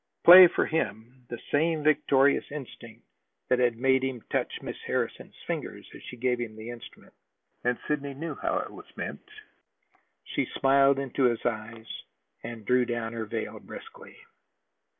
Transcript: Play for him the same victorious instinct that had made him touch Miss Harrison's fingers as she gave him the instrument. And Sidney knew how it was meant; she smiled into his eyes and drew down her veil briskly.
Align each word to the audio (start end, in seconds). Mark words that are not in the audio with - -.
Play 0.25 0.47
for 0.47 0.65
him 0.65 1.25
the 1.29 1.37
same 1.51 1.83
victorious 1.83 2.51
instinct 2.51 3.03
that 3.49 3.59
had 3.59 3.77
made 3.77 4.01
him 4.03 4.23
touch 4.31 4.59
Miss 4.63 4.81
Harrison's 4.87 5.35
fingers 5.45 5.87
as 5.93 6.01
she 6.01 6.17
gave 6.17 6.39
him 6.39 6.55
the 6.55 6.71
instrument. 6.71 7.13
And 7.63 7.77
Sidney 7.87 8.15
knew 8.15 8.33
how 8.33 8.57
it 8.57 8.71
was 8.71 8.91
meant; 8.97 9.29
she 10.23 10.47
smiled 10.57 10.97
into 10.97 11.25
his 11.25 11.45
eyes 11.45 11.85
and 12.41 12.65
drew 12.65 12.83
down 12.85 13.13
her 13.13 13.25
veil 13.25 13.59
briskly. 13.59 14.17